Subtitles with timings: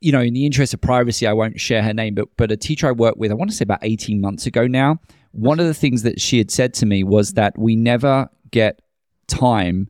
[0.00, 2.56] you know, in the interest of privacy, I won't share her name, but but a
[2.56, 4.96] teacher I worked with, I want to say about 18 months ago now,
[5.32, 8.80] one of the things that she had said to me was that we never get
[9.28, 9.88] time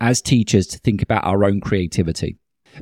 [0.00, 2.36] as teachers to think about our own creativity.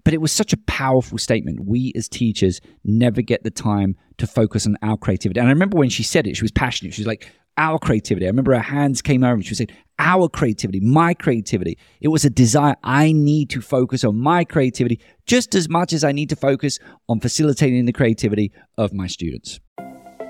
[0.05, 1.67] But it was such a powerful statement.
[1.67, 5.41] We as teachers never get the time to focus on our creativity.
[5.41, 6.95] And I remember when she said it, she was passionate.
[6.95, 8.27] She was like, our creativity.
[8.27, 11.79] I remember her hands came over and she was saying, our creativity, my creativity.
[12.01, 12.77] It was a desire.
[12.83, 16.79] I need to focus on my creativity just as much as I need to focus
[17.09, 19.61] on facilitating the creativity of my students.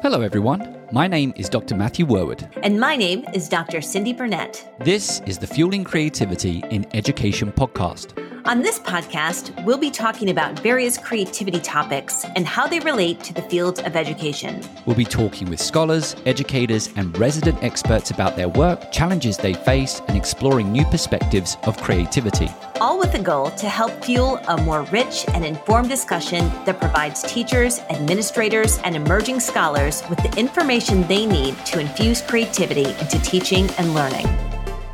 [0.00, 0.78] Hello, everyone.
[0.92, 1.74] My name is Dr.
[1.74, 2.48] Matthew Worwood.
[2.62, 3.78] And my name is Dr.
[3.78, 4.72] Cyndi Burnett.
[4.80, 8.27] This is the Fueling Creativity in Education podcast.
[8.44, 13.34] On this podcast, we'll be talking about various creativity topics and how they relate to
[13.34, 14.62] the field of education.
[14.86, 20.00] We'll be talking with scholars, educators, and resident experts about their work, challenges they face,
[20.08, 22.48] and exploring new perspectives of creativity.
[22.80, 27.22] All with the goal to help fuel a more rich and informed discussion that provides
[27.22, 33.68] teachers, administrators, and emerging scholars with the information they need to infuse creativity into teaching
[33.78, 34.26] and learning.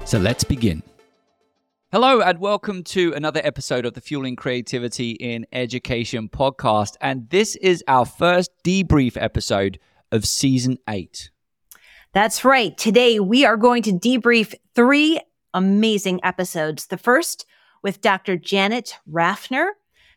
[0.04, 0.82] So let's begin.
[1.94, 6.96] Hello, and welcome to another episode of the Fueling Creativity in Education podcast.
[7.00, 9.78] And this is our first debrief episode
[10.10, 11.30] of season eight.
[12.12, 12.76] That's right.
[12.76, 15.20] Today, we are going to debrief three
[15.54, 16.88] amazing episodes.
[16.88, 17.46] The first
[17.80, 18.36] with Dr.
[18.36, 19.68] Janet Rafner,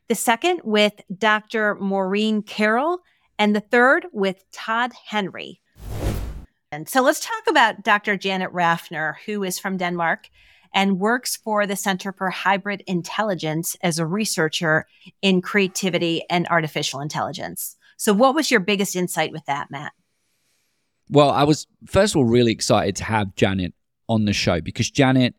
[0.08, 1.75] the second with Dr.
[1.75, 3.02] Maureen Carroll,
[3.38, 5.61] and the third with Todd Henry.
[6.72, 8.17] And so let's talk about Dr.
[8.17, 10.31] Janet Rafner, who is from Denmark
[10.78, 14.86] and works for the Center for Hybrid Intelligence as a researcher
[15.23, 17.75] in creativity and artificial intelligence.
[17.97, 19.94] So, what was your biggest insight with that, Matt?
[21.09, 23.73] Well, I was first of all really excited to have Janet
[24.08, 25.33] on the show because Janet,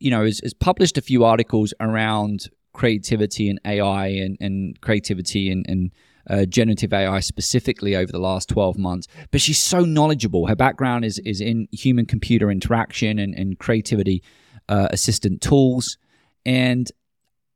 [0.00, 5.50] you know, has, has published a few articles around creativity and AI and, and creativity
[5.50, 5.92] and, and
[6.28, 9.06] uh, generative AI specifically over the last 12 months.
[9.30, 10.46] But she's so knowledgeable.
[10.46, 14.22] Her background is, is in human computer interaction and, and creativity
[14.68, 15.98] uh, assistant tools.
[16.44, 16.90] And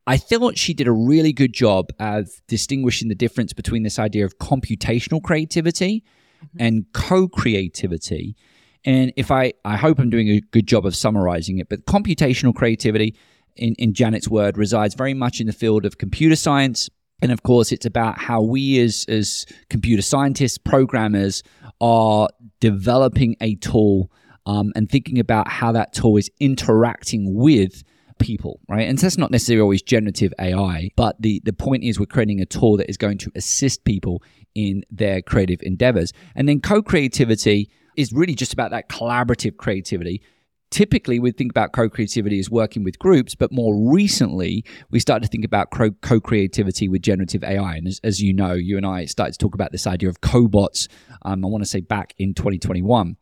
[0.07, 4.25] I thought she did a really good job of distinguishing the difference between this idea
[4.25, 6.03] of computational creativity
[6.43, 6.57] mm-hmm.
[6.59, 8.37] and co creativity.
[8.85, 12.55] And if I, I hope I'm doing a good job of summarizing it, but computational
[12.55, 13.17] creativity,
[13.57, 16.89] in, in Janet's word, resides very much in the field of computer science.
[17.21, 21.43] And of course, it's about how we as, as computer scientists, programmers,
[21.81, 22.29] are
[22.61, 24.11] developing a tool
[24.49, 27.85] um, and thinking about how that tool is interacting with
[28.19, 28.89] people, right?
[28.89, 32.41] And so that's not necessarily always generative AI, but the, the point is we're creating
[32.41, 34.23] a tool that is going to assist people
[34.55, 36.13] in their creative endeavors.
[36.35, 40.23] And then co creativity is really just about that collaborative creativity.
[40.71, 45.23] Typically, we think about co creativity as working with groups, but more recently, we start
[45.23, 47.77] to think about co creativity with generative AI.
[47.77, 50.23] And as, as, you know, you and I started to talk about this idea of
[50.23, 50.89] cobots,
[51.23, 53.17] um, I want to say back in 2021.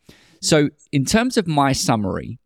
[0.47, 2.39] So, in terms of my summary,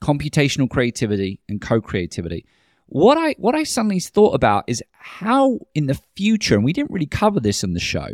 [0.00, 2.46] computational creativity and co-creativity,
[2.86, 6.92] what I what I suddenly thought about is how in the future, and we didn't
[6.92, 8.10] really cover this in the show,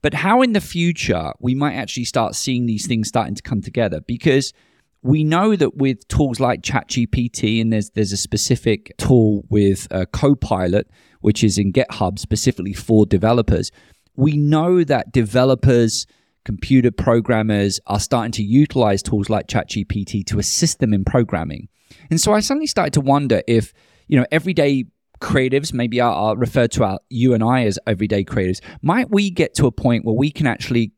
[0.00, 3.60] but how in the future we might actually start seeing these things starting to come
[3.60, 4.54] together because
[5.02, 10.06] we know that with tools like ChatGPT, and there's there's a specific tool with uh,
[10.14, 10.88] Copilot,
[11.20, 13.70] which is in GitHub specifically for developers.
[14.16, 16.06] We know that developers
[16.48, 21.68] computer programmers are starting to utilize tools like ChatGPT to assist them in programming.
[22.08, 23.74] And so I suddenly started to wonder if,
[24.06, 24.86] you know, everyday
[25.20, 29.28] creatives, maybe are, are referred to our, you and I as everyday creatives, might we
[29.28, 30.92] get to a point where we can actually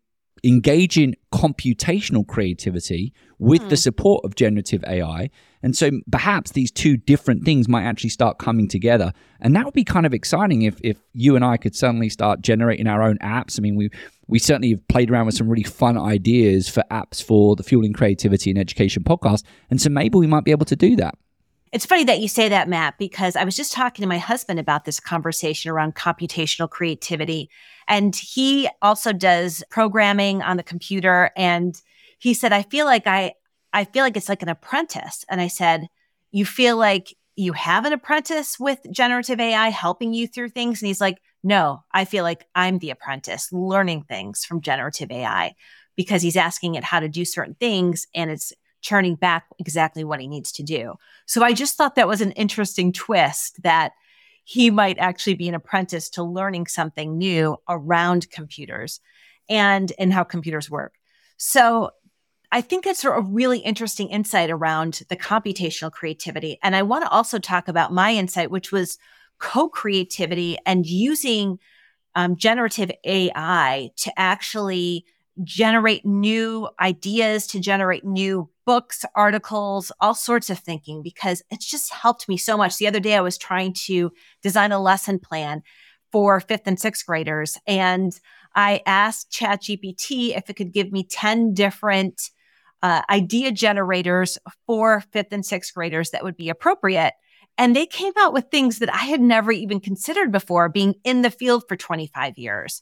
[0.45, 3.75] engage in computational creativity with the hmm.
[3.75, 5.31] support of generative AI.
[5.63, 9.13] And so perhaps these two different things might actually start coming together.
[9.41, 12.41] And that would be kind of exciting if, if you and I could suddenly start
[12.41, 13.59] generating our own apps.
[13.59, 13.91] I mean, we,
[14.31, 17.93] we certainly have played around with some really fun ideas for apps for the Fueling
[17.93, 19.43] Creativity and Education podcast.
[19.71, 21.17] And so maybe we might be able to do that.
[21.73, 24.59] It's funny that you say that, Matt, because I was just talking to my husband
[24.59, 27.51] about this conversation around computational creativity.
[27.87, 31.31] And he also does programming on the computer.
[31.37, 31.81] And
[32.19, 33.35] he said, I feel like I,
[33.73, 35.25] I feel like it's like an apprentice.
[35.29, 35.89] And I said,
[36.33, 40.83] You feel like you have an apprentice with generative AI helping you through things?
[40.83, 45.55] And he's like, No, I feel like I'm the apprentice learning things from generative AI
[45.97, 48.53] because he's asking it how to do certain things and it's
[48.83, 50.95] churning back exactly what he needs to do.
[51.27, 53.93] So I just thought that was an interesting twist that
[54.45, 59.01] he might actually be an apprentice to learning something new around computers
[59.49, 60.95] and and how computers work.
[61.37, 61.91] So
[62.53, 66.59] I think that's a really interesting insight around the computational creativity.
[66.63, 68.99] And I want to also talk about my insight, which was
[69.41, 71.59] co creativity and using
[72.15, 75.05] um, generative AI to actually
[75.43, 81.93] generate new ideas, to generate new books, articles, all sorts of thinking, because it's just
[81.93, 82.77] helped me so much.
[82.77, 85.63] The other day, I was trying to design a lesson plan
[86.13, 88.19] for fifth and sixth graders, and
[88.55, 92.31] I asked ChatGPT if it could give me 10 different
[92.83, 97.15] uh, idea generators for fifth and sixth graders that would be appropriate.
[97.61, 101.21] And they came out with things that I had never even considered before being in
[101.21, 102.81] the field for 25 years.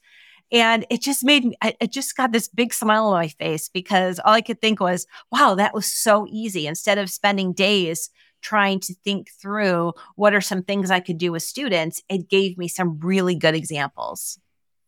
[0.53, 3.69] And it just made me, I, it just got this big smile on my face
[3.69, 6.69] because all I could think was, wow, that was so easy.
[6.69, 8.09] Instead of spending days
[8.41, 12.57] trying to think through what are some things I could do with students, it gave
[12.57, 14.39] me some really good examples.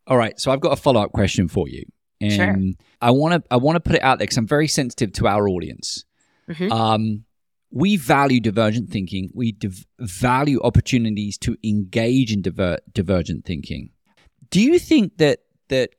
[0.06, 0.38] All right.
[0.38, 1.82] So I've got a follow up question for you.
[2.20, 2.56] And sure.
[3.00, 5.26] I want to I want to put it out there because I'm very sensitive to
[5.26, 6.04] our audience.
[6.48, 6.70] Mm-hmm.
[6.70, 7.24] Um,
[7.70, 9.30] we value divergent thinking.
[9.34, 13.90] We div- value opportunities to engage in diver- divergent thinking.
[14.50, 15.90] Do you think that that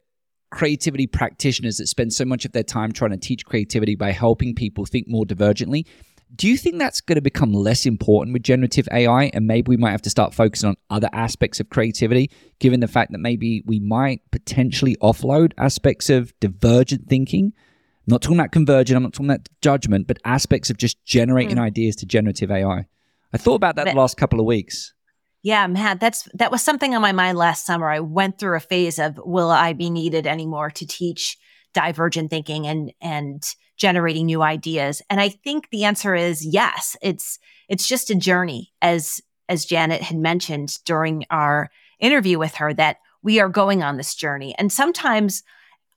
[0.50, 4.53] creativity practitioners that spend so much of their time trying to teach creativity by helping
[4.53, 5.85] people think more divergently
[6.35, 9.25] do you think that's going to become less important with generative AI?
[9.33, 12.88] And maybe we might have to start focusing on other aspects of creativity, given the
[12.88, 17.53] fact that maybe we might potentially offload aspects of divergent thinking?
[18.07, 21.57] I'm not talking about convergent, I'm not talking about judgment, but aspects of just generating
[21.57, 21.62] mm.
[21.62, 22.86] ideas to generative AI.
[23.33, 24.94] I thought about that but, the last couple of weeks.
[25.44, 27.89] Yeah, man, that's that was something on my mind last summer.
[27.89, 31.38] I went through a phase of will I be needed anymore to teach
[31.74, 33.44] divergent thinking and and
[33.77, 35.01] generating new ideas?
[35.09, 36.95] And I think the answer is yes.
[37.01, 37.39] It's
[37.69, 41.69] it's just a journey as as Janet had mentioned during our
[42.00, 44.56] interview with her that we are going on this journey.
[44.57, 45.44] And sometimes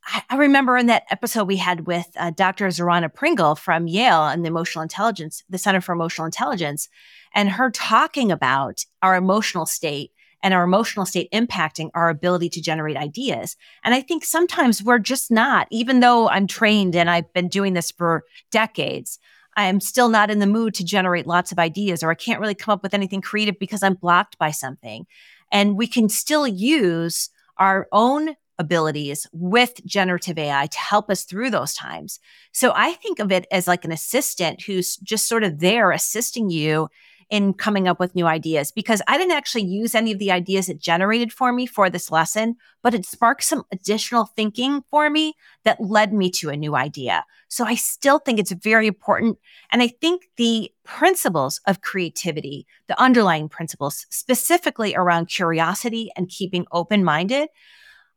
[0.06, 2.66] I, remember in that episode we had with uh, Dr.
[2.68, 6.88] Zorana Pringle from Yale and the Emotional Intelligence, the Center for Emotional Intelligence,
[7.34, 10.12] and her talking about our emotional state
[10.42, 13.56] and our emotional state impacting our ability to generate ideas.
[13.82, 17.72] And I think sometimes we're just not, even though I'm trained and I've been doing
[17.72, 19.18] this for decades,
[19.56, 22.40] I am still not in the mood to generate lots of ideas, or I can't
[22.40, 25.06] really come up with anything creative because I'm blocked by something.
[25.50, 31.50] And we can still use our own abilities with generative AI to help us through
[31.50, 32.20] those times.
[32.52, 36.50] So I think of it as like an assistant who's just sort of there assisting
[36.50, 36.88] you
[37.30, 40.68] in coming up with new ideas because I didn't actually use any of the ideas
[40.68, 45.34] it generated for me for this lesson, but it sparked some additional thinking for me
[45.64, 47.24] that led me to a new idea.
[47.48, 49.38] So I still think it's very important.
[49.70, 56.66] And I think the principles of creativity, the underlying principles, specifically around curiosity and keeping
[56.72, 57.48] open minded,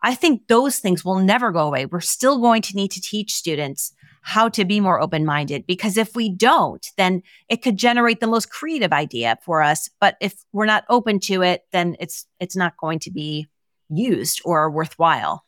[0.01, 1.85] I think those things will never go away.
[1.85, 5.65] We're still going to need to teach students how to be more open minded.
[5.65, 9.89] Because if we don't, then it could generate the most creative idea for us.
[9.99, 13.47] But if we're not open to it, then it's, it's not going to be
[13.89, 15.45] used or worthwhile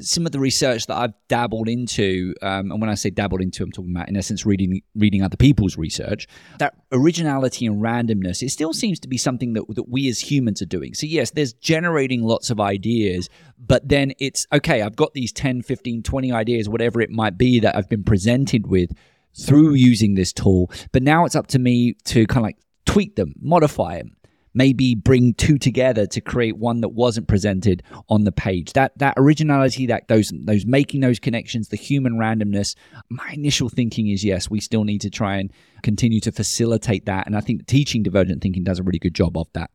[0.00, 3.62] some of the research that I've dabbled into, um, and when I say dabbled into,
[3.62, 6.26] I'm talking about in essence reading reading other people's research.
[6.58, 10.62] That originality and randomness, it still seems to be something that that we as humans
[10.62, 10.94] are doing.
[10.94, 13.28] So yes, there's generating lots of ideas,
[13.58, 14.82] but then it's okay.
[14.82, 18.68] I've got these 10, 15, 20 ideas, whatever it might be that I've been presented
[18.68, 18.92] with
[19.34, 20.70] through using this tool.
[20.92, 24.16] But now it's up to me to kind of like tweak them, modify them,
[24.54, 28.72] maybe bring two together to create one that wasn't presented on the page.
[28.72, 32.74] That that originality, that those those making those connections, the human randomness.
[33.08, 37.26] My initial thinking is yes, we still need to try and continue to facilitate that,
[37.26, 39.70] and I think teaching divergent thinking does a really good job of that.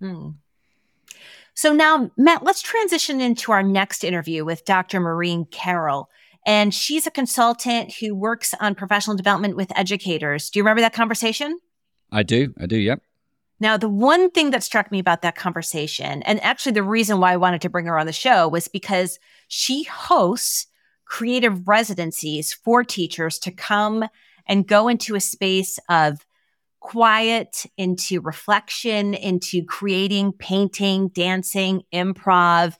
[0.00, 0.30] Hmm.
[1.54, 5.00] So now, Matt, let's transition into our next interview with Dr.
[5.00, 6.08] Maureen Carroll.
[6.46, 10.50] And she's a consultant who works on professional development with educators.
[10.50, 11.58] Do you remember that conversation?
[12.10, 12.52] I do.
[12.58, 12.76] I do.
[12.76, 13.02] Yep.
[13.62, 17.32] Now, the one thing that struck me about that conversation, and actually the reason why
[17.32, 20.66] I wanted to bring her on the show was because she hosts
[21.04, 24.04] creative residencies for teachers to come
[24.48, 26.26] and go into a space of
[26.80, 32.76] quiet, into reflection, into creating, painting, dancing, improv,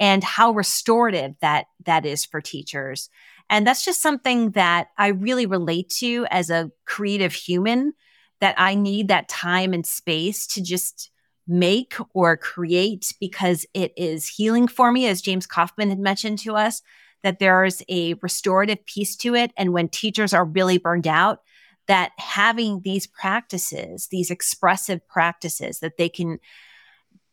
[0.00, 3.10] and how restorative that that is for teachers.
[3.48, 7.92] And that's just something that I really relate to as a creative human
[8.40, 11.10] that I need that time and space to just
[11.46, 16.54] make or create because it is healing for me, as James Kaufman had mentioned to
[16.54, 16.82] us,
[17.22, 19.52] that there's a restorative piece to it.
[19.56, 21.40] And when teachers are really burned out,
[21.86, 26.38] that having these practices, these expressive practices that they can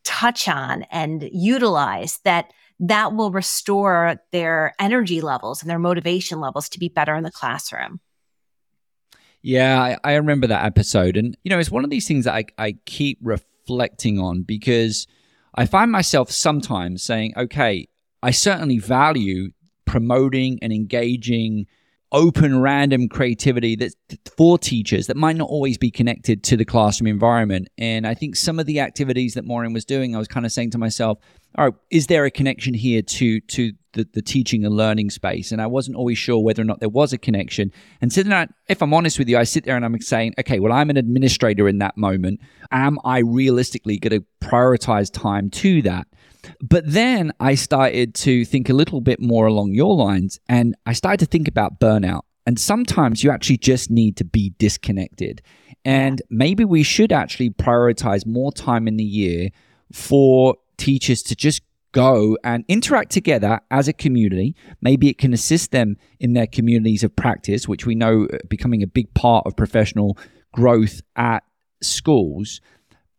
[0.03, 6.69] touch on and utilize, that that will restore their energy levels and their motivation levels
[6.69, 7.99] to be better in the classroom.
[9.43, 11.17] Yeah, I, I, remember that episode.
[11.17, 15.05] And, you know, it's one of these things that I, I keep reflecting on because
[15.53, 17.89] I find myself sometimes saying, okay,
[18.23, 19.51] I certainly value
[19.85, 21.67] promoting and engaging
[22.13, 23.95] open random creativity that's
[24.37, 28.35] for teachers that might not always be connected to the classroom environment and i think
[28.35, 31.17] some of the activities that maureen was doing i was kind of saying to myself
[31.57, 35.51] all right is there a connection here to to the, the teaching and learning space
[35.51, 37.71] and i wasn't always sure whether or not there was a connection
[38.01, 40.59] and so then if i'm honest with you i sit there and i'm saying okay
[40.59, 42.39] well i'm an administrator in that moment
[42.71, 46.07] am i realistically going to prioritize time to that
[46.61, 50.93] but then I started to think a little bit more along your lines and I
[50.93, 52.21] started to think about burnout.
[52.45, 55.41] And sometimes you actually just need to be disconnected.
[55.85, 59.49] And maybe we should actually prioritize more time in the year
[59.91, 61.61] for teachers to just
[61.93, 64.55] go and interact together as a community.
[64.81, 68.83] Maybe it can assist them in their communities of practice, which we know uh, becoming
[68.83, 70.17] a big part of professional
[70.51, 71.43] growth at
[71.81, 72.59] schools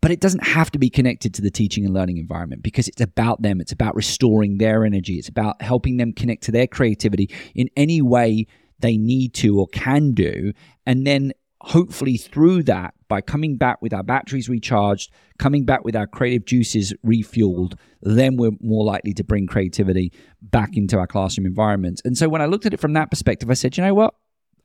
[0.05, 3.01] but it doesn't have to be connected to the teaching and learning environment because it's
[3.01, 3.59] about them.
[3.59, 5.15] It's about restoring their energy.
[5.15, 8.47] It's about helping them connect to their creativity in any way
[8.81, 10.53] they need to or can do.
[10.85, 15.97] And then hopefully through that, by coming back with our batteries recharged, coming back with
[15.97, 21.47] our creative juices refueled, then we're more likely to bring creativity back into our classroom
[21.47, 22.03] environments.
[22.05, 24.15] And so when I looked at it from that perspective, I said, you know what?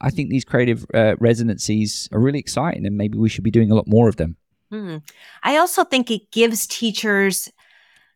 [0.02, 3.76] I think these creative uh, are really exciting and maybe we should be doing a
[3.76, 4.38] lot more of them.
[4.72, 4.98] Hmm.
[5.44, 7.50] I also think it gives teachers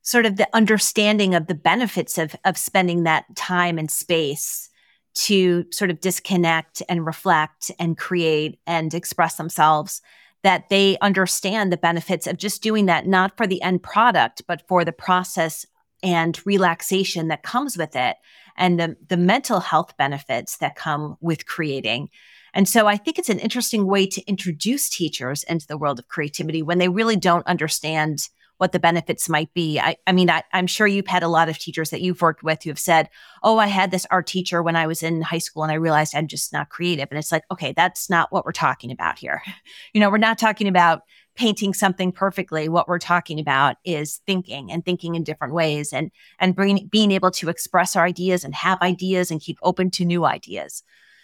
[0.01, 4.69] sort of the understanding of the benefits of, of spending that time and space
[5.13, 10.01] to sort of disconnect and reflect and create and express themselves
[10.43, 14.67] that they understand the benefits of just doing that not for the end product but
[14.67, 15.65] for the process
[16.03, 18.17] and relaxation that comes with it
[18.57, 22.09] and the, the mental health benefits that come with creating.
[22.53, 26.07] And so I think it's an interesting way to introduce teachers into the world of
[26.07, 29.79] creativity when they really don't understand what the benefits might be.
[29.79, 32.43] I, I mean, I, am sure you've had a lot of teachers that you've worked
[32.43, 33.09] with who have said,
[33.41, 36.15] Oh, I had this art teacher when I was in high school and I realized
[36.15, 37.07] I'm just not creative.
[37.09, 39.41] And it's like, okay, that's not what we're talking about here.
[39.93, 41.01] you know, we're not talking about
[41.35, 42.69] painting something perfectly.
[42.69, 47.11] What we're talking about is thinking and thinking in different ways and, and bring, being
[47.11, 50.83] able to express our ideas and have ideas and keep open to new ideas.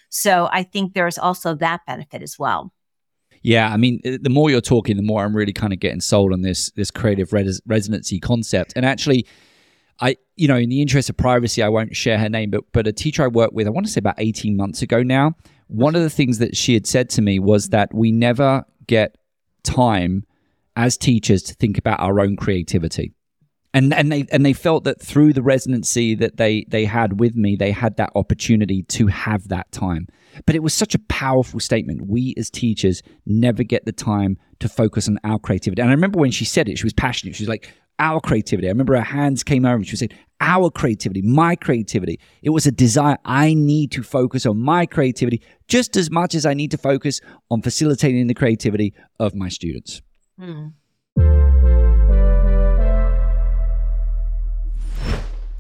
[0.10, 2.74] So I think there's also that benefit as well.
[3.42, 6.02] Yeah, I mean, uh, the more you're talking, the more I'm really kind of getting
[6.02, 8.74] sold on this this creative res- residency concept.
[8.76, 9.26] And actually,
[10.02, 12.88] I, you know, in the interest of privacy, I won't share her name, but but
[12.88, 15.36] a teacher I worked with, I want to say about 18 months ago now.
[15.68, 19.16] One of the things that she had said to me was that we never get
[19.64, 20.26] time
[20.76, 23.14] as teachers to think about our own creativity
[23.74, 27.36] and and they and they felt that through the residency that they they had with
[27.36, 30.08] me they had that opportunity to have that time.
[30.46, 32.08] But it was such a powerful statement.
[32.08, 35.82] We as teachers never get the time to focus on our creativity.
[35.82, 37.36] And i remember when she said it she was passionate.
[37.36, 38.68] She was like our creativity.
[38.68, 42.20] I remember her hands came over and she said our creativity my creativity.
[42.42, 43.18] It was a desire.
[43.26, 47.22] I need to focus on my creativity just as much as i need to focus
[47.52, 50.02] on facilitating the creativity of my students.
[50.40, 50.74] Mm.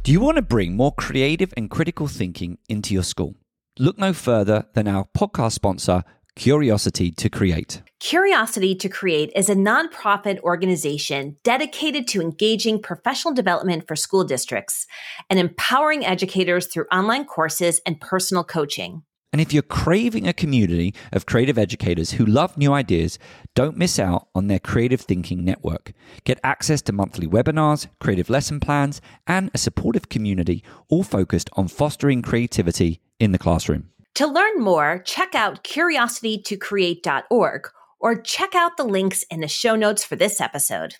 [0.01, 3.35] Do you want to bring more creative and critical thinking into your school?
[3.77, 6.03] Look no further than our podcast sponsor,
[6.35, 7.81] Curiosity to Create.
[7.99, 14.87] Curiosity to Create is a nonprofit organization dedicated to engaging professional development for school districts
[15.29, 19.03] and empowering educators through online courses and personal coaching.
[19.31, 23.19] And if you're craving a community of creative educators who love new ideas,
[23.53, 25.93] don't miss out on their Creative Thinking Network.
[26.23, 31.67] Get access to monthly webinars, creative lesson plans, and a supportive community, all focused on
[31.67, 33.89] fostering creativity in the classroom.
[34.15, 37.69] To learn more, check out curiositytocreate.org
[37.99, 40.95] or check out the links in the show notes for this episode.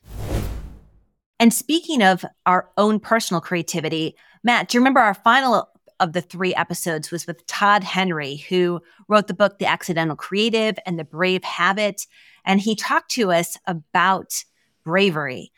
[1.39, 6.21] And speaking of our own personal creativity, Matt, do you remember our final of the
[6.21, 11.03] three episodes was with Todd Henry, who wrote the book, The Accidental Creative and The
[11.03, 12.07] Brave Habit.
[12.45, 14.43] And he talked to us about
[14.83, 15.51] bravery.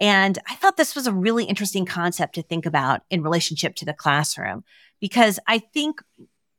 [0.00, 3.84] And I thought this was a really interesting concept to think about in relationship to
[3.84, 4.64] the classroom,
[5.00, 6.00] because I think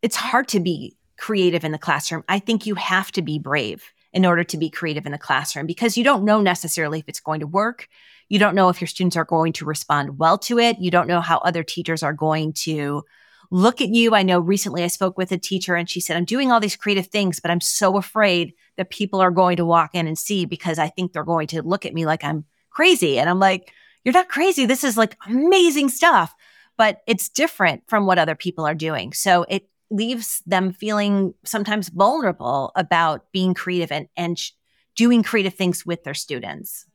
[0.01, 2.23] it's hard to be creative in the classroom.
[2.27, 5.67] I think you have to be brave in order to be creative in the classroom
[5.67, 7.87] because you don't know necessarily if it's going to work.
[8.27, 10.79] You don't know if your students are going to respond well to it.
[10.79, 13.03] You don't know how other teachers are going to
[13.51, 14.13] look at you.
[14.13, 16.75] I know recently I spoke with a teacher and she said, I'm doing all these
[16.75, 20.45] creative things, but I'm so afraid that people are going to walk in and see
[20.45, 23.19] because I think they're going to look at me like I'm crazy.
[23.19, 24.65] And I'm like, you're not crazy.
[24.65, 26.33] This is like amazing stuff,
[26.77, 29.13] but it's different from what other people are doing.
[29.13, 34.51] So it leaves them feeling sometimes vulnerable about being creative and, and sh-
[34.95, 36.85] doing creative things with their students.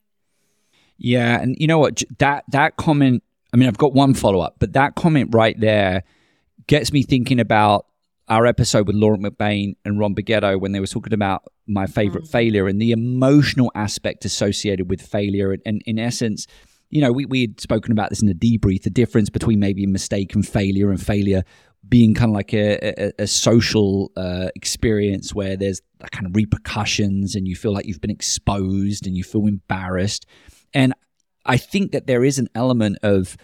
[0.96, 2.04] Yeah, and you know what?
[2.18, 3.24] That that comment.
[3.52, 6.04] I mean, I've got one follow up, but that comment right there
[6.66, 7.86] gets me thinking about
[8.28, 12.24] our episode with Laurent McBain and Ron Beghetto when they were talking about my favorite
[12.24, 12.30] mm.
[12.30, 15.52] failure and the emotional aspect associated with failure.
[15.52, 16.46] And, and, in essence,
[16.88, 19.84] you know, we, we had spoken about this in the debrief, the difference between maybe
[19.84, 21.42] a mistake and failure and failure
[21.86, 27.34] being kind of like a, a, a social uh, experience where there's kind of repercussions
[27.34, 30.24] and you feel like you've been exposed and you feel embarrassed.
[30.72, 30.94] And
[31.44, 33.36] I think that there is an element of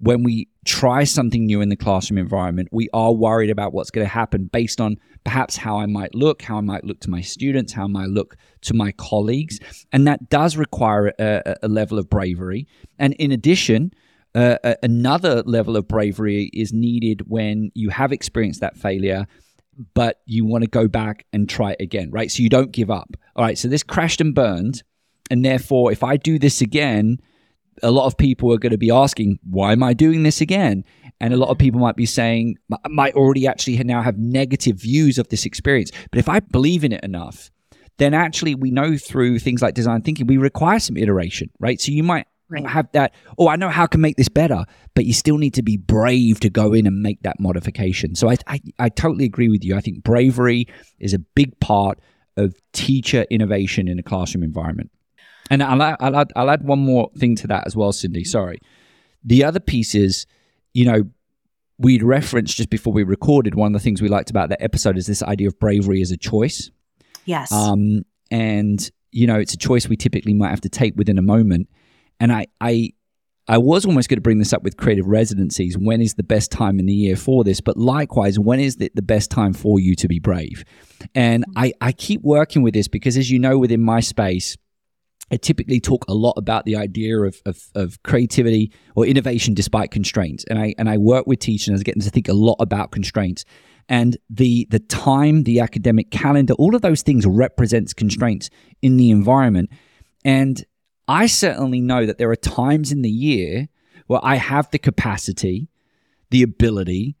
[0.00, 4.06] when we try something new in the classroom environment, we are worried about what's going
[4.06, 7.20] to happen based on perhaps how I might look, how I might look to my
[7.20, 9.58] students, how I might look to my colleagues.
[9.92, 12.66] And that does require a, a level of bravery.
[12.98, 13.92] And in addition,
[14.34, 19.26] uh, another level of bravery is needed when you have experienced that failure
[19.94, 22.30] but you want to go back and try it again, right?
[22.30, 23.16] So you don't give up.
[23.36, 24.82] All right, so this crashed and burned.
[25.30, 27.18] And therefore, if I do this again,
[27.82, 30.84] a lot of people are going to be asking, why am I doing this again?
[31.20, 31.64] And a lot of mm-hmm.
[31.64, 32.56] people might be saying,
[32.88, 35.90] might already actually now have negative views of this experience.
[36.10, 37.50] But if I believe in it enough,
[37.98, 41.80] then actually we know through things like design thinking, we require some iteration, right?
[41.80, 42.66] So you might right.
[42.66, 45.54] have that, oh, I know how I can make this better, but you still need
[45.54, 48.14] to be brave to go in and make that modification.
[48.14, 49.76] So I, I, I totally agree with you.
[49.76, 50.68] I think bravery
[51.00, 51.98] is a big part
[52.36, 54.92] of teacher innovation in a classroom environment.
[55.50, 58.26] And I'll, I'll, add, I'll add one more thing to that as well, Cyndi.
[58.26, 58.58] Sorry.
[59.24, 60.26] The other piece is,
[60.74, 61.04] you know,
[61.78, 64.98] we'd referenced just before we recorded one of the things we liked about that episode
[64.98, 66.70] is this idea of bravery as a choice.
[67.24, 67.52] Yes.
[67.52, 71.22] Um, and you know, it's a choice we typically might have to take within a
[71.22, 71.68] moment.
[72.20, 72.92] And I, I,
[73.46, 75.78] I was almost going to bring this up with creative residencies.
[75.78, 77.60] When is the best time in the year for this?
[77.60, 80.64] But likewise, when is the, the best time for you to be brave?
[81.14, 84.56] And I, I keep working with this because, as you know, within my space,
[85.30, 89.90] I typically talk a lot about the idea of, of, of, creativity or innovation despite
[89.90, 90.44] constraints.
[90.48, 92.56] And I and I work with teachers and I get them to think a lot
[92.60, 93.44] about constraints.
[93.88, 98.48] And the the time, the academic calendar, all of those things represents constraints
[98.80, 99.70] in the environment.
[100.24, 100.64] And
[101.06, 103.68] I certainly know that there are times in the year
[104.06, 105.68] where I have the capacity,
[106.30, 107.16] the ability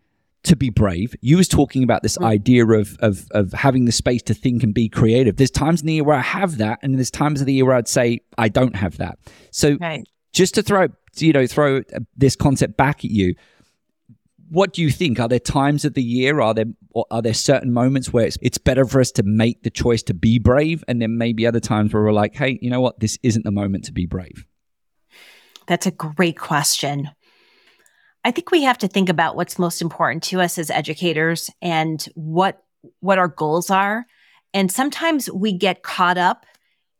[0.48, 1.14] to be brave.
[1.20, 2.26] You was talking about this mm.
[2.26, 5.36] idea of, of of having the space to think and be creative.
[5.36, 7.64] There's times in the year where I have that, and there's times of the year
[7.64, 9.18] where I'd say I don't have that.
[9.50, 10.06] So right.
[10.32, 13.34] just to throw you know throw uh, this concept back at you,
[14.50, 15.20] what do you think?
[15.20, 16.40] Are there times of the year?
[16.40, 16.66] Are there
[17.10, 20.14] are there certain moments where it's it's better for us to make the choice to
[20.14, 23.18] be brave, and then maybe other times where we're like, hey, you know what, this
[23.22, 24.46] isn't the moment to be brave.
[25.66, 27.10] That's a great question.
[28.24, 32.04] I think we have to think about what's most important to us as educators and
[32.14, 32.62] what
[33.00, 34.06] what our goals are.
[34.54, 36.46] And sometimes we get caught up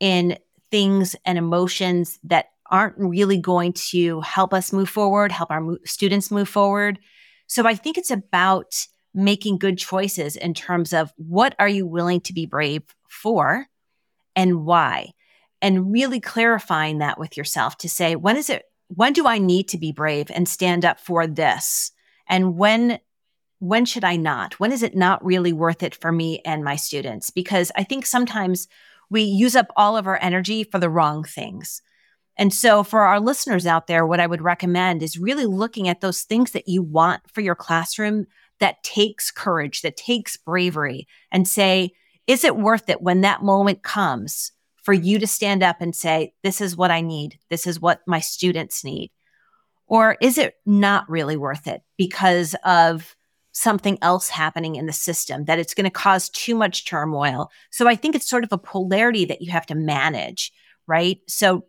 [0.00, 0.38] in
[0.70, 5.78] things and emotions that aren't really going to help us move forward, help our mo-
[5.84, 6.98] students move forward.
[7.46, 12.20] So I think it's about making good choices in terms of what are you willing
[12.22, 13.66] to be brave for
[14.36, 15.12] and why?
[15.62, 19.68] And really clarifying that with yourself to say, when is it, when do I need
[19.68, 21.92] to be brave and stand up for this?
[22.28, 22.98] And when,
[23.58, 24.58] when should I not?
[24.58, 27.30] When is it not really worth it for me and my students?
[27.30, 28.68] Because I think sometimes
[29.10, 31.82] we use up all of our energy for the wrong things.
[32.36, 36.00] And so, for our listeners out there, what I would recommend is really looking at
[36.00, 38.26] those things that you want for your classroom
[38.60, 41.92] that takes courage, that takes bravery, and say,
[42.28, 44.52] is it worth it when that moment comes
[44.88, 48.00] for you to stand up and say, this is what I need, this is what
[48.06, 49.10] my students need?
[49.86, 53.14] Or is it not really worth it because of
[53.52, 57.50] something else happening in the system, that it's going to cause too much turmoil?
[57.70, 60.54] So, I think it's sort of a polarity that you have to manage,
[60.86, 61.18] right?
[61.28, 61.66] So,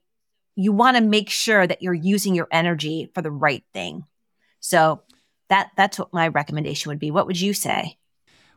[0.55, 4.05] you want to make sure that you're using your energy for the right thing.
[4.61, 5.01] So
[5.49, 7.11] that that's what my recommendation would be.
[7.11, 7.97] What would you say?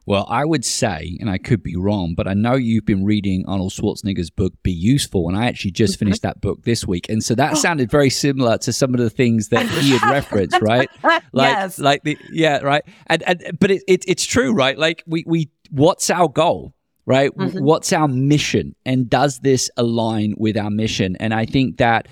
[0.04, 3.44] Well, I would say, and I could be wrong, but I know you've been reading
[3.46, 6.06] Arnold Schwarzenegger's book Be Useful, and I actually just mm-hmm.
[6.06, 9.10] finished that book this week, and so that sounded very similar to some of the
[9.10, 10.88] things that he had referenced, right?
[11.34, 11.78] Like, yes.
[11.78, 12.82] like the yeah, right.
[13.06, 14.76] And and but it, it it's true, right?
[14.76, 16.74] Like we we what's our goal?
[17.06, 17.34] right?
[17.36, 17.64] Mm-hmm.
[17.64, 18.74] What's our mission?
[18.84, 21.16] And does this align with our mission?
[21.16, 22.08] And I think that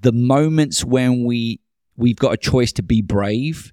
[0.00, 1.60] the moments when we
[1.96, 3.72] we've got a choice to be brave,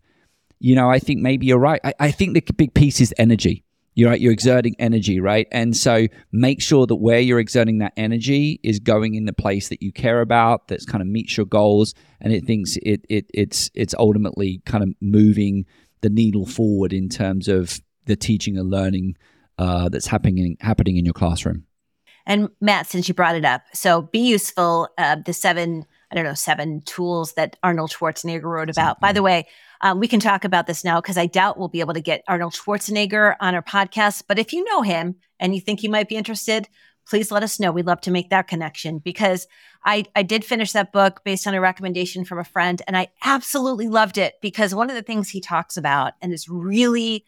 [0.59, 1.81] you know, I think maybe you're right.
[1.83, 3.63] I, I think the big piece is energy.
[3.95, 5.47] You're right, you're exerting energy, right?
[5.51, 9.69] And so make sure that where you're exerting that energy is going in the place
[9.69, 13.25] that you care about, that's kind of meets your goals, and it thinks it it
[13.33, 15.65] it's it's ultimately kind of moving
[16.01, 19.17] the needle forward in terms of the teaching and learning
[19.57, 21.63] uh, that's happening happening in your classroom.
[22.27, 24.89] And Matt, since you brought it up, so be useful.
[24.99, 28.99] Uh, the seven I don't know, seven tools that Arnold Schwarzenegger wrote about.
[28.99, 29.47] By the way,
[29.81, 32.23] um, we can talk about this now because I doubt we'll be able to get
[32.27, 34.23] Arnold Schwarzenegger on our podcast.
[34.27, 36.67] But if you know him and you think you might be interested,
[37.07, 37.71] please let us know.
[37.71, 39.47] We'd love to make that connection because
[39.85, 43.07] I, I did finish that book based on a recommendation from a friend and I
[43.23, 47.25] absolutely loved it because one of the things he talks about and has really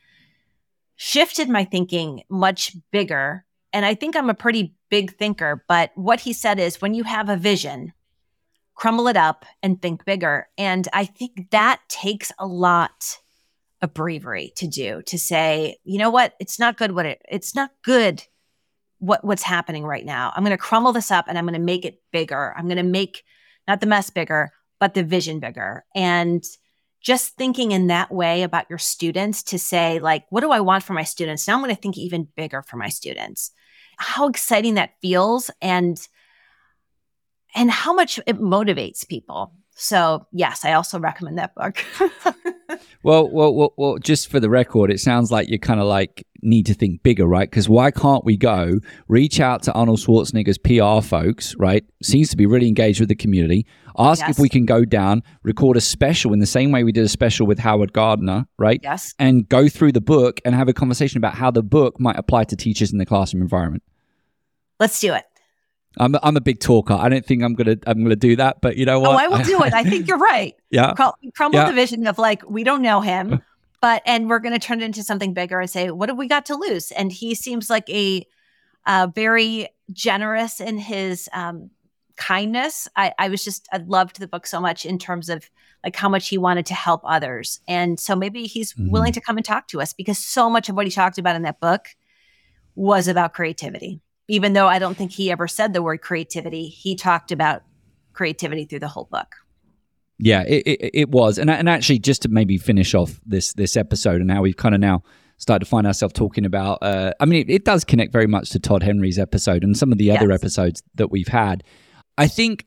[0.96, 3.46] shifted my thinking much bigger.
[3.72, 7.04] And I think I'm a pretty big thinker, but what he said is when you
[7.04, 7.94] have a vision,
[8.80, 10.48] crumble it up and think bigger.
[10.58, 13.20] And I think that takes a lot
[13.82, 17.54] of bravery to do to say, you know what, it's not good what it it's
[17.54, 18.24] not good
[19.00, 20.32] what what's happening right now.
[20.34, 22.54] I'm going to crumble this up and I'm going to make it bigger.
[22.58, 23.24] I'm going to make
[23.68, 25.84] not the mess bigger, but the vision bigger.
[25.94, 26.42] And
[27.02, 30.86] just thinking in that way about your students to say like what do I want
[30.86, 31.46] for my students?
[31.46, 33.52] Now I'm going to think even bigger for my students.
[33.98, 36.00] How exciting that feels and
[37.56, 39.54] and how much it motivates people.
[39.82, 41.78] So, yes, I also recommend that book.
[43.04, 46.28] well, well, well, well, just for the record, it sounds like you kind of like
[46.42, 47.50] need to think bigger, right?
[47.50, 51.86] Because why can't we go reach out to Arnold Schwarzenegger's PR folks, right?
[52.04, 53.66] Seems to be really engaged with the community.
[53.98, 54.32] Ask yes.
[54.32, 57.10] if we can go down, record a special in the same way we did a
[57.10, 58.82] special with Howard Gardner, right?
[58.84, 59.14] Yes.
[59.18, 62.44] And go through the book and have a conversation about how the book might apply
[62.46, 63.84] to teachers in the classroom environment.
[64.80, 65.24] Let's do it.
[66.00, 66.94] I'm I'm a big talker.
[66.94, 69.12] I don't think I'm gonna I'm gonna do that, but you know what?
[69.12, 69.74] Oh, I will do it.
[69.74, 70.56] I think you're right.
[70.70, 70.94] yeah.
[70.94, 71.66] crumble yeah.
[71.66, 73.42] the vision of like we don't know him,
[73.82, 76.46] but and we're gonna turn it into something bigger and say what have we got
[76.48, 76.92] to lose?
[76.92, 78.26] And he seems like a
[78.86, 81.70] uh, very generous in his um,
[82.16, 82.88] kindness.
[82.96, 85.50] I, I was just I loved the book so much in terms of
[85.84, 88.90] like how much he wanted to help others, and so maybe he's mm-hmm.
[88.90, 91.36] willing to come and talk to us because so much of what he talked about
[91.36, 91.90] in that book
[92.76, 96.96] was about creativity even though I don't think he ever said the word creativity, he
[96.96, 97.64] talked about
[98.14, 99.36] creativity through the whole book.
[100.20, 103.76] Yeah, it, it, it was, and and actually, just to maybe finish off this this
[103.76, 105.02] episode and how we've kind of now
[105.38, 106.78] started to find ourselves talking about.
[106.82, 109.94] Uh, I mean, it, it, does connect very much to Todd Henry's episode and some
[109.94, 110.22] of the yes.
[110.22, 111.64] other episodes that we've had.
[112.18, 112.66] I think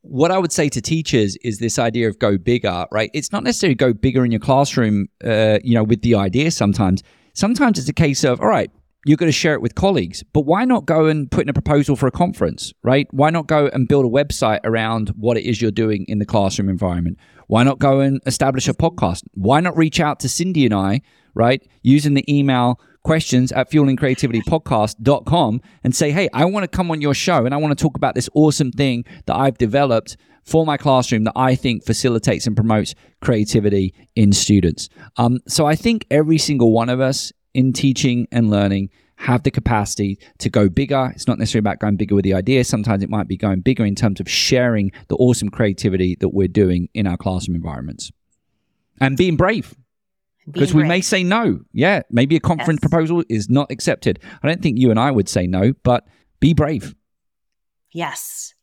[0.00, 3.10] what I would say to teachers is this idea of go bigger, right?
[3.14, 6.50] It's not necessarily go bigger in your classroom, uh, you know, with the idea.
[6.50, 8.72] Sometimes, sometimes it's a case of all right
[9.04, 10.22] you're going to share it with colleagues.
[10.32, 13.08] But why not go and put in a proposal for a conference, right?
[13.10, 16.26] Why not go and build a website around what it is you're doing in the
[16.26, 17.18] classroom environment?
[17.48, 19.24] Why not go and establish a podcast?
[19.34, 21.02] Why not reach out to Cyndi and I,
[21.34, 21.66] right?
[21.82, 27.14] Using the email questions at fuelingcreativitypodcast.com and say, hey, I want to come on your
[27.14, 30.76] show and I want to talk about this awesome thing that I've developed for my
[30.76, 34.88] classroom that I think facilitates and promotes creativity in students.
[35.16, 39.50] Um, so I think every single one of us in teaching and learning have the
[39.50, 41.12] capacity to go bigger.
[41.14, 42.64] It's not necessarily about going bigger with the idea.
[42.64, 46.48] Sometimes it might be going bigger in terms of sharing the awesome creativity that we're
[46.48, 48.10] doing in our classroom environments
[49.00, 49.74] and being brave.
[50.50, 51.60] Because we may say no.
[51.72, 52.90] Yeah, maybe a conference yes.
[52.90, 54.18] proposal is not accepted.
[54.42, 56.04] I don't think you and I would say no, but
[56.40, 56.96] be brave.
[57.92, 58.54] Yes.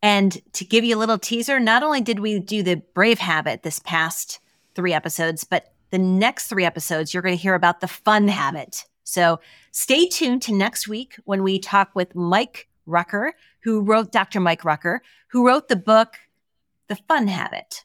[0.00, 3.62] And to give you a little teaser, not only did we do the brave habit
[3.62, 4.40] this past
[4.74, 8.84] three episodes, but the next three episodes, you're going to hear about the fun habit.
[9.04, 9.38] So
[9.70, 14.40] stay tuned to next week when we talk with Mike Rucker, who wrote Dr.
[14.40, 16.14] Mike Rucker, who wrote the book,
[16.88, 17.84] The Fun Habit.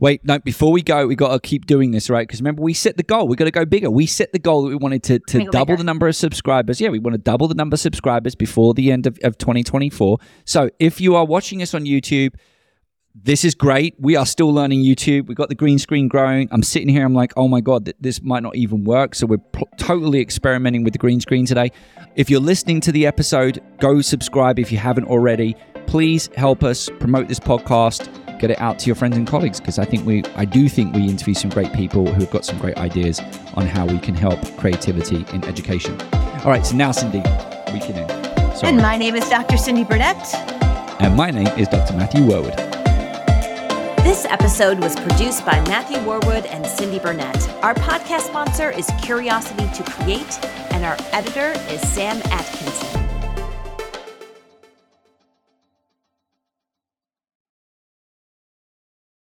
[0.00, 2.26] Wait, no, before we go, we got to keep doing this, right?
[2.26, 3.28] Because remember, we set the goal.
[3.28, 3.90] we got to go bigger.
[3.90, 5.76] We set the goal that we wanted to, to double bigger.
[5.76, 6.80] the number of subscribers.
[6.80, 10.18] Yeah, we want to double the number of subscribers before the end of, of 2024.
[10.46, 12.34] So if you are watching us on YouTube,
[13.24, 13.94] this is great.
[13.98, 15.26] We are still learning YouTube.
[15.26, 16.48] We've got the green screen growing.
[16.52, 17.04] I'm sitting here.
[17.04, 19.14] I'm like, oh my God, th- this might not even work.
[19.14, 19.42] So we're
[19.76, 21.72] totally experimenting with the green screen today.
[22.16, 25.56] If you're listening to the episode, go subscribe if you haven't already.
[25.86, 29.78] Please help us promote this podcast, get it out to your friends and colleagues because
[29.78, 32.58] I think we, I do think we interview some great people who have got some
[32.58, 33.20] great ideas
[33.54, 36.00] on how we can help creativity in education.
[36.12, 37.24] All right, so now, Cyndi,
[37.72, 38.56] we can end.
[38.56, 38.72] Sorry.
[38.72, 39.56] And my name is Dr.
[39.56, 40.34] Cyndi Burnett.
[41.00, 41.94] And my name is Dr.
[41.94, 42.77] Matthew Worwood.
[44.08, 47.46] This episode was produced by Matthew Worwood and Cyndi Burnett.
[47.62, 50.42] Our podcast sponsor is Curiosity to Create,
[50.72, 52.97] and our editor is Sam Atkinson.